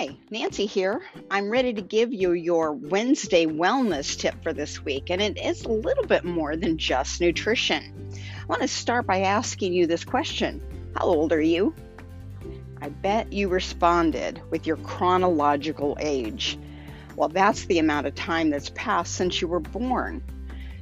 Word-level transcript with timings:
Hi, 0.00 0.16
Nancy 0.30 0.64
here. 0.64 1.02
I'm 1.30 1.50
ready 1.50 1.74
to 1.74 1.82
give 1.82 2.10
you 2.10 2.32
your 2.32 2.72
Wednesday 2.72 3.44
wellness 3.44 4.18
tip 4.18 4.42
for 4.42 4.54
this 4.54 4.82
week, 4.82 5.10
and 5.10 5.20
it 5.20 5.36
is 5.36 5.62
a 5.66 5.68
little 5.68 6.06
bit 6.06 6.24
more 6.24 6.56
than 6.56 6.78
just 6.78 7.20
nutrition. 7.20 8.10
I 8.14 8.46
want 8.46 8.62
to 8.62 8.68
start 8.68 9.06
by 9.06 9.20
asking 9.20 9.74
you 9.74 9.86
this 9.86 10.06
question 10.06 10.62
How 10.96 11.04
old 11.04 11.34
are 11.34 11.42
you? 11.42 11.74
I 12.80 12.88
bet 12.88 13.30
you 13.34 13.48
responded 13.48 14.40
with 14.48 14.66
your 14.66 14.78
chronological 14.78 15.98
age. 16.00 16.58
Well, 17.14 17.28
that's 17.28 17.66
the 17.66 17.78
amount 17.78 18.06
of 18.06 18.14
time 18.14 18.48
that's 18.48 18.70
passed 18.70 19.14
since 19.14 19.42
you 19.42 19.48
were 19.48 19.60
born. 19.60 20.22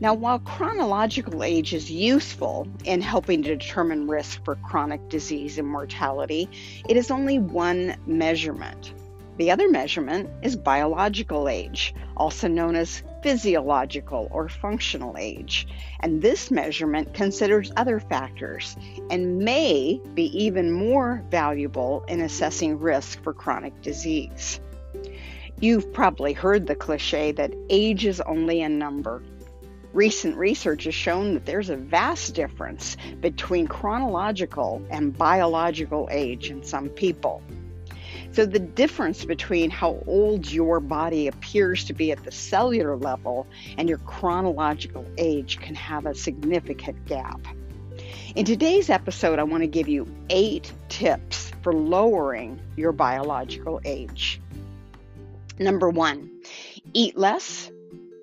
Now, 0.00 0.14
while 0.14 0.38
chronological 0.38 1.44
age 1.44 1.74
is 1.74 1.90
useful 1.90 2.66
in 2.86 3.02
helping 3.02 3.42
to 3.42 3.56
determine 3.56 4.08
risk 4.08 4.42
for 4.42 4.54
chronic 4.56 5.10
disease 5.10 5.58
and 5.58 5.68
mortality, 5.68 6.48
it 6.88 6.96
is 6.96 7.10
only 7.10 7.38
one 7.38 7.96
measurement. 8.06 8.94
The 9.38 9.50
other 9.50 9.68
measurement 9.68 10.28
is 10.42 10.56
biological 10.56 11.48
age, 11.48 11.94
also 12.16 12.48
known 12.48 12.76
as 12.76 13.02
physiological 13.22 14.28
or 14.30 14.48
functional 14.48 15.16
age. 15.18 15.66
And 16.00 16.20
this 16.20 16.50
measurement 16.50 17.14
considers 17.14 17.72
other 17.76 17.98
factors 17.98 18.76
and 19.10 19.38
may 19.38 20.00
be 20.14 20.24
even 20.44 20.70
more 20.70 21.24
valuable 21.30 22.04
in 22.08 22.20
assessing 22.20 22.78
risk 22.78 23.22
for 23.22 23.32
chronic 23.32 23.80
disease. 23.80 24.60
You've 25.60 25.92
probably 25.92 26.32
heard 26.34 26.66
the 26.66 26.74
cliche 26.74 27.32
that 27.32 27.54
age 27.70 28.04
is 28.04 28.20
only 28.20 28.60
a 28.62 28.68
number. 28.68 29.22
Recent 29.94 30.36
research 30.36 30.84
has 30.84 30.94
shown 30.94 31.34
that 31.34 31.46
there's 31.46 31.70
a 31.70 31.76
vast 31.76 32.34
difference 32.34 32.96
between 33.20 33.66
chronological 33.66 34.84
and 34.90 35.16
biological 35.16 36.08
age 36.10 36.50
in 36.50 36.62
some 36.62 36.88
people. 36.88 37.42
So, 38.32 38.46
the 38.46 38.58
difference 38.58 39.26
between 39.26 39.68
how 39.68 40.02
old 40.06 40.50
your 40.50 40.80
body 40.80 41.28
appears 41.28 41.84
to 41.84 41.92
be 41.92 42.12
at 42.12 42.24
the 42.24 42.32
cellular 42.32 42.96
level 42.96 43.46
and 43.76 43.90
your 43.90 43.98
chronological 43.98 45.04
age 45.18 45.58
can 45.60 45.74
have 45.74 46.06
a 46.06 46.14
significant 46.14 47.04
gap. 47.04 47.40
In 48.34 48.46
today's 48.46 48.88
episode, 48.88 49.38
I 49.38 49.42
want 49.42 49.62
to 49.62 49.66
give 49.66 49.86
you 49.86 50.06
eight 50.30 50.72
tips 50.88 51.52
for 51.60 51.74
lowering 51.74 52.58
your 52.74 52.92
biological 52.92 53.82
age. 53.84 54.40
Number 55.58 55.90
one, 55.90 56.30
eat 56.94 57.18
less 57.18 57.70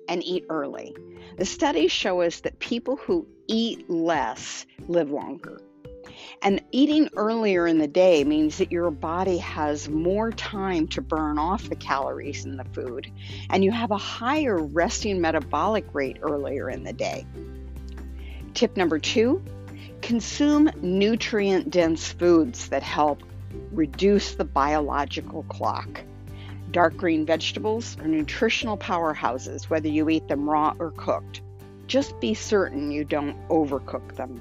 and 0.08 0.24
eat 0.24 0.44
early. 0.50 0.96
The 1.36 1.44
studies 1.44 1.92
show 1.92 2.22
us 2.22 2.40
that 2.40 2.58
people 2.58 2.96
who 2.96 3.28
eat 3.46 3.88
less 3.88 4.66
live 4.88 5.12
longer. 5.12 5.62
And 6.42 6.62
eating 6.70 7.08
earlier 7.16 7.66
in 7.66 7.78
the 7.78 7.88
day 7.88 8.24
means 8.24 8.58
that 8.58 8.72
your 8.72 8.90
body 8.90 9.38
has 9.38 9.88
more 9.88 10.30
time 10.30 10.88
to 10.88 11.02
burn 11.02 11.38
off 11.38 11.68
the 11.68 11.76
calories 11.76 12.44
in 12.44 12.56
the 12.56 12.64
food, 12.64 13.10
and 13.50 13.62
you 13.62 13.70
have 13.70 13.90
a 13.90 13.98
higher 13.98 14.56
resting 14.56 15.20
metabolic 15.20 15.84
rate 15.94 16.18
earlier 16.22 16.70
in 16.70 16.84
the 16.84 16.92
day. 16.92 17.26
Tip 18.54 18.76
number 18.76 18.98
two 18.98 19.42
consume 20.02 20.70
nutrient 20.80 21.70
dense 21.70 22.10
foods 22.10 22.68
that 22.68 22.82
help 22.82 23.22
reduce 23.72 24.34
the 24.34 24.44
biological 24.44 25.42
clock. 25.44 26.02
Dark 26.70 26.96
green 26.96 27.26
vegetables 27.26 27.96
are 28.00 28.06
nutritional 28.06 28.78
powerhouses, 28.78 29.64
whether 29.64 29.88
you 29.88 30.08
eat 30.08 30.28
them 30.28 30.48
raw 30.48 30.74
or 30.78 30.92
cooked. 30.92 31.42
Just 31.86 32.18
be 32.20 32.34
certain 32.34 32.92
you 32.92 33.04
don't 33.04 33.36
overcook 33.48 34.14
them. 34.14 34.40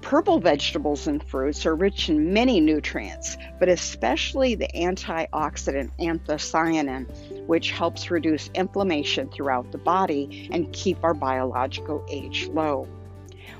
Purple 0.00 0.38
vegetables 0.38 1.06
and 1.08 1.22
fruits 1.22 1.66
are 1.66 1.74
rich 1.74 2.08
in 2.08 2.32
many 2.32 2.60
nutrients, 2.60 3.36
but 3.58 3.68
especially 3.68 4.54
the 4.54 4.68
antioxidant 4.74 5.90
anthocyanin, 5.98 7.06
which 7.46 7.72
helps 7.72 8.10
reduce 8.10 8.48
inflammation 8.54 9.28
throughout 9.28 9.72
the 9.72 9.78
body 9.78 10.48
and 10.52 10.72
keep 10.72 11.02
our 11.02 11.14
biological 11.14 12.06
age 12.08 12.48
low. 12.48 12.86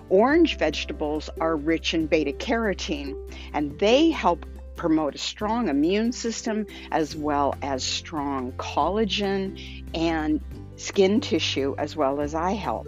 Orange 0.09 0.57
vegetables 0.57 1.29
are 1.41 1.57
rich 1.57 1.95
in 1.95 2.07
beta 2.07 2.33
carotene, 2.33 3.17
and 3.53 3.77
they 3.81 4.11
help 4.11 4.47
promote 4.77 5.15
a 5.15 5.19
strong 5.19 5.69
immune 5.69 6.13
system 6.13 6.67
as 6.93 7.17
well 7.17 7.55
as 7.63 7.83
strong 7.83 8.53
collagen 8.53 9.59
and 9.95 10.41
skin 10.77 11.21
tissue 11.21 11.75
as 11.79 11.97
well 11.97 12.21
as 12.21 12.35
eye 12.35 12.53
health. 12.53 12.87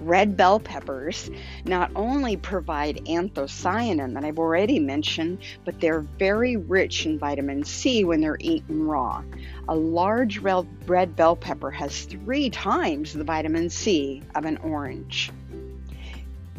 Red 0.00 0.36
bell 0.36 0.60
peppers 0.60 1.30
not 1.64 1.90
only 1.96 2.36
provide 2.36 3.04
anthocyanin 3.06 4.14
that 4.14 4.24
I've 4.24 4.38
already 4.38 4.78
mentioned, 4.78 5.38
but 5.64 5.80
they're 5.80 6.00
very 6.00 6.56
rich 6.56 7.04
in 7.04 7.18
vitamin 7.18 7.64
C 7.64 8.04
when 8.04 8.20
they're 8.20 8.38
eaten 8.40 8.86
raw. 8.86 9.22
A 9.68 9.74
large 9.74 10.38
red 10.38 11.16
bell 11.16 11.36
pepper 11.36 11.70
has 11.70 12.04
three 12.04 12.48
times 12.50 13.12
the 13.12 13.24
vitamin 13.24 13.70
C 13.70 14.22
of 14.34 14.44
an 14.44 14.56
orange. 14.58 15.30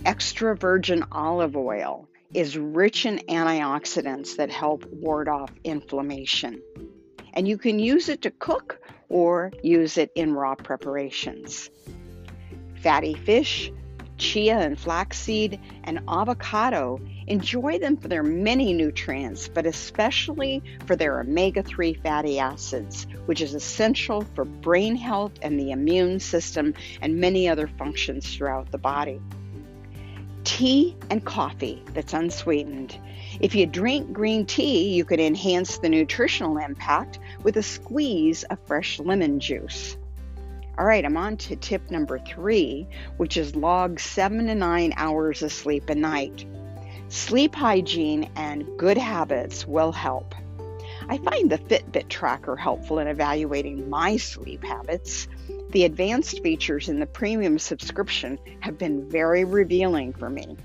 Extra 0.06 0.56
virgin 0.56 1.04
olive 1.12 1.56
oil 1.58 2.08
is 2.34 2.58
rich 2.58 3.06
in 3.06 3.18
antioxidants 3.30 4.36
that 4.38 4.50
help 4.50 4.86
ward 4.92 5.28
off 5.28 5.52
inflammation. 5.64 6.62
And 7.34 7.48
you 7.48 7.58
can 7.58 7.80
use 7.80 8.10
it 8.10 8.22
to 8.24 8.32
cook 8.32 8.80
or 9.10 9.52
use 9.64 9.98
it 9.98 10.12
in 10.16 10.34
raw 10.34 10.56
preparations. 10.56 11.70
Fatty 12.82 13.14
fish, 13.14 13.72
chia 14.18 14.58
and 14.58 14.80
flaxseed, 14.80 15.60
and 15.84 16.00
avocado 16.08 17.00
enjoy 17.28 17.80
them 17.80 17.98
for 17.98 18.08
their 18.08 18.24
many 18.24 18.74
nutrients, 18.74 19.48
but 19.48 19.66
especially 19.66 20.64
for 20.86 20.96
their 20.96 21.20
omega 21.20 21.64
3 21.64 21.94
fatty 21.96 22.40
acids, 22.40 23.08
which 23.26 23.42
is 23.42 23.54
essential 23.54 24.22
for 24.36 24.46
brain 24.46 24.96
health 24.96 25.34
and 25.42 25.60
the 25.60 25.72
immune 25.72 26.20
system 26.20 26.74
and 27.02 27.18
many 27.18 27.48
other 27.48 27.68
functions 27.68 28.36
throughout 28.36 28.72
the 28.72 28.78
body 28.78 29.20
tea 30.50 30.96
and 31.12 31.24
coffee 31.24 31.84
that's 31.94 32.14
unsweetened. 32.14 32.98
If 33.40 33.54
you 33.54 33.68
drink 33.68 34.12
green 34.12 34.48
tea, 34.48 34.90
you 34.90 35.06
could 35.06 35.20
enhance 35.20 35.78
the 35.78 35.90
nutritional 35.90 36.58
impact 36.58 37.20
with 37.44 37.58
a 37.58 37.64
squeeze 37.64 38.44
of 38.46 38.58
fresh 38.66 39.00
lemon 39.00 39.40
juice. 39.40 39.96
All 40.80 40.86
right, 40.86 41.04
I'm 41.04 41.18
on 41.18 41.36
to 41.36 41.58
tip 41.58 41.92
number 41.92 42.20
three, 42.20 42.88
which 43.18 43.36
is 43.36 43.54
log 43.54 44.00
seven 44.00 44.48
to 44.48 44.56
nine 44.56 44.94
hours 44.96 45.44
of 45.44 45.52
sleep 45.52 45.90
a 45.90 45.96
night. 45.96 46.46
Sleep 47.10 47.54
hygiene 47.54 48.30
and 48.38 48.66
good 48.78 48.98
habits 48.98 49.68
will 49.68 49.92
help. 49.92 50.34
I 51.10 51.18
find 51.18 51.52
the 51.52 51.58
Fitbit 51.58 52.08
tracker 52.08 52.56
helpful 52.56 53.00
in 53.00 53.08
evaluating 53.08 53.90
my 53.90 54.16
sleep 54.16 54.64
habits. 54.64 55.28
The 55.72 55.84
advanced 55.84 56.42
features 56.42 56.88
in 56.88 57.02
the 57.02 57.06
premium 57.06 57.60
subscription 57.60 58.40
have 58.62 58.78
been 58.78 59.10
very 59.10 59.44
revealing 59.44 60.14
for 60.14 60.30
me. 60.30 60.56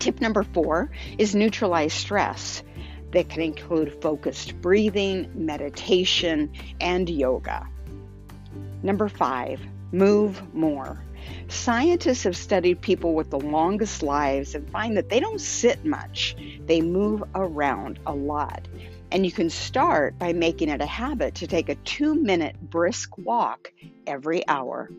Tip 0.00 0.20
number 0.20 0.42
four 0.42 0.90
is 1.16 1.34
neutralize 1.34 1.94
stress. 1.94 2.62
That 3.12 3.30
can 3.30 3.40
include 3.40 4.02
focused 4.02 4.60
breathing, 4.60 5.30
meditation, 5.34 6.52
and 6.78 7.08
yoga. 7.08 7.68
Number 8.82 9.08
five, 9.08 9.60
move 9.92 10.54
more. 10.54 11.02
Scientists 11.48 12.24
have 12.24 12.36
studied 12.36 12.80
people 12.80 13.14
with 13.14 13.30
the 13.30 13.38
longest 13.38 14.02
lives 14.02 14.54
and 14.54 14.68
find 14.70 14.96
that 14.96 15.08
they 15.08 15.20
don't 15.20 15.40
sit 15.40 15.84
much, 15.84 16.36
they 16.66 16.80
move 16.80 17.22
around 17.34 18.00
a 18.06 18.14
lot. 18.14 18.66
And 19.12 19.24
you 19.24 19.30
can 19.30 19.50
start 19.50 20.18
by 20.18 20.32
making 20.32 20.68
it 20.68 20.80
a 20.80 20.86
habit 20.86 21.36
to 21.36 21.46
take 21.46 21.68
a 21.68 21.74
two 21.76 22.14
minute 22.14 22.56
brisk 22.60 23.16
walk 23.18 23.72
every 24.06 24.46
hour. 24.48 24.90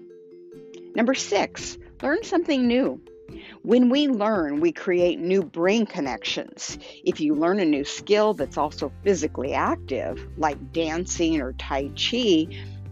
Number 0.95 1.15
six, 1.15 1.77
learn 2.01 2.23
something 2.23 2.67
new. 2.67 3.01
When 3.63 3.89
we 3.89 4.07
learn, 4.07 4.59
we 4.59 4.71
create 4.71 5.19
new 5.19 5.41
brain 5.41 5.85
connections. 5.85 6.77
If 7.03 7.19
you 7.19 7.33
learn 7.33 7.59
a 7.59 7.65
new 7.65 7.83
skill 7.83 8.33
that's 8.33 8.57
also 8.57 8.91
physically 9.03 9.53
active, 9.53 10.27
like 10.37 10.71
dancing 10.71 11.41
or 11.41 11.53
Tai 11.53 11.89
Chi, 11.95 12.47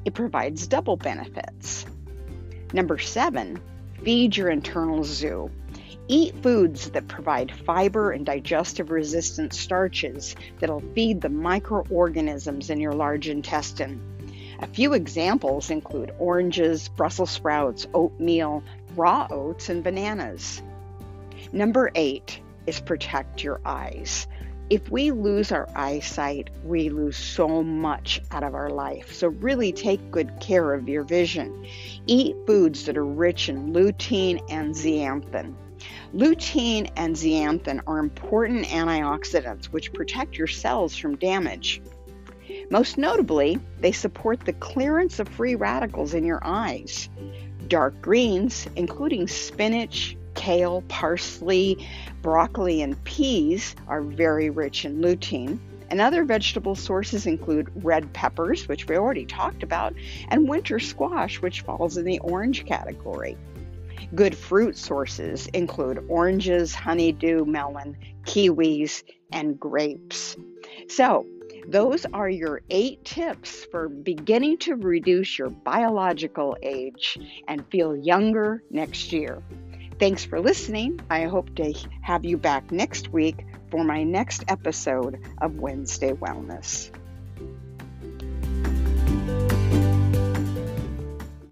it 0.06 0.14
provides 0.14 0.68
double 0.68 0.98
benefits. 0.98 1.86
Number 2.74 2.98
seven, 2.98 3.60
feed 4.04 4.36
your 4.36 4.50
internal 4.50 5.04
zoo. 5.04 5.52
Eat 6.08 6.42
foods 6.42 6.90
that 6.92 7.08
provide 7.08 7.52
fiber 7.66 8.12
and 8.12 8.26
digestive 8.26 8.92
resistant 8.92 9.54
starches 9.54 10.36
that'll 10.60 10.84
feed 10.94 11.22
the 11.22 11.30
microorganisms 11.30 12.70
in 12.70 12.80
your 12.80 12.94
large 12.94 13.30
intestine. 13.30 14.02
A 14.60 14.68
few 14.68 14.94
examples 14.94 15.70
include 15.70 16.14
oranges, 16.20 16.90
Brussels 16.90 17.32
sprouts, 17.32 17.88
oatmeal, 17.94 18.64
raw 18.96 19.28
oats, 19.30 19.70
and 19.70 19.84
bananas. 19.84 20.62
Number 21.52 21.92
eight 21.96 22.40
is 22.68 22.80
protect 22.80 23.44
your 23.44 23.60
eyes. 23.66 24.28
If 24.72 24.90
we 24.90 25.12
lose 25.12 25.52
our 25.52 25.68
eyesight, 25.76 26.50
we 26.64 26.88
lose 26.88 27.18
so 27.18 27.62
much 27.62 28.22
out 28.32 28.44
of 28.44 28.56
our 28.56 28.70
life. 28.70 29.12
So, 29.12 29.28
really 29.28 29.74
take 29.74 30.12
good 30.12 30.32
care 30.40 30.74
of 30.74 30.88
your 30.88 31.04
vision. 31.04 31.68
Eat 32.08 32.38
foods 32.48 32.86
that 32.86 32.96
are 32.96 33.06
rich 33.06 33.50
in 33.50 33.74
lutein 33.74 34.42
and 34.50 34.74
zeaxanthin. 34.74 35.56
Lutein 36.16 36.90
and 36.96 37.18
zeaxanthin 37.18 37.82
are 37.86 38.00
important 38.00 38.66
antioxidants 38.68 39.66
which 39.66 39.92
protect 39.92 40.38
your 40.38 40.48
cells 40.48 40.96
from 40.96 41.18
damage. 41.18 41.82
Most 42.70 42.98
notably, 42.98 43.60
they 43.82 43.92
support 43.92 44.40
the 44.40 44.54
clearance 44.54 45.20
of 45.20 45.28
free 45.28 45.56
radicals 45.56 46.14
in 46.14 46.24
your 46.24 46.40
eyes. 46.44 47.10
Dark 47.68 48.02
greens, 48.02 48.70
including 48.78 49.28
spinach, 49.28 50.16
kale, 50.36 50.84
parsley, 50.88 51.88
broccoli, 52.22 52.82
and 52.82 53.02
peas, 53.04 53.76
are 53.88 54.02
very 54.02 54.50
rich 54.50 54.86
in 54.86 55.02
lutein. 55.02 55.60
And 55.90 56.00
other 56.00 56.24
vegetable 56.24 56.76
sources 56.76 57.28
include 57.28 57.70
red 57.84 58.14
peppers, 58.14 58.68
which 58.68 58.88
we 58.88 58.96
already 58.96 59.26
talked 59.26 59.62
about, 59.62 59.94
and 60.30 60.48
winter 60.48 60.80
squash, 60.80 61.42
which 61.42 61.62
falls 61.62 61.98
in 61.98 62.06
the 62.06 62.20
orange 62.20 62.66
category. 62.66 63.38
Good 64.16 64.36
fruit 64.36 64.78
sources 64.78 65.48
include 65.48 66.06
oranges, 66.08 66.74
honeydew, 66.74 67.46
melon, 67.46 67.98
kiwis, 68.24 69.04
and 69.32 69.60
grapes. 69.60 70.36
So, 70.88 71.26
those 71.68 72.06
are 72.14 72.30
your 72.30 72.62
eight 72.70 73.06
tips 73.06 73.66
for 73.66 73.88
beginning 73.88 74.58
to 74.60 74.76
reduce 74.76 75.38
your 75.38 75.50
biological 75.50 76.58
age 76.62 77.18
and 77.48 77.66
feel 77.68 77.96
younger 77.96 78.64
next 78.70 79.14
year. 79.14 79.42
Thanks 80.02 80.26
for 80.26 80.42
listening. 80.42 81.00
I 81.12 81.26
hope 81.26 81.54
to 81.58 81.76
have 82.02 82.26
you 82.26 82.36
back 82.36 82.72
next 82.72 83.10
week 83.10 83.46
for 83.70 83.84
my 83.84 84.02
next 84.02 84.44
episode 84.48 85.22
of 85.40 85.60
Wednesday 85.60 86.14
Wellness. 86.14 86.90